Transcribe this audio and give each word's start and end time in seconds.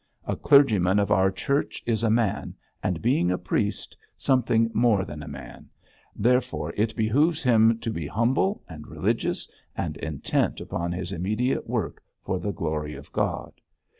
A 0.25 0.35
clergyman 0.35 0.97
of 0.97 1.11
our 1.11 1.29
Church 1.29 1.83
is 1.85 2.01
a 2.01 2.09
man, 2.09 2.55
and 2.81 3.03
being 3.03 3.29
a 3.29 3.37
priest 3.37 3.95
something 4.17 4.71
more 4.73 5.05
than 5.05 5.21
a 5.21 5.27
man; 5.27 5.69
therefore 6.15 6.73
it 6.75 6.95
behoves 6.95 7.43
him 7.43 7.77
to 7.81 7.91
be 7.91 8.07
humble 8.07 8.63
and 8.67 8.87
religious 8.87 9.47
and 9.77 9.97
intent 9.97 10.59
upon 10.59 10.91
his 10.91 11.11
immediate 11.11 11.67
work 11.69 12.01
for 12.23 12.39
the 12.39 12.51
glory 12.51 12.95
of 12.95 13.11
God. 13.11 13.53